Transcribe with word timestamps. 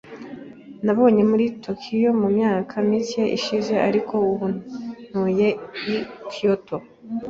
Nabaye 0.85 1.21
muri 1.31 1.45
Tokiyo 1.63 2.09
mu 2.21 2.27
myaka 2.37 2.73
mike 2.89 3.23
ishize, 3.37 3.73
ariko 3.87 4.13
ubu 4.29 4.47
ntuye 5.07 5.49
i 5.95 5.97
Kyoto. 6.31 6.77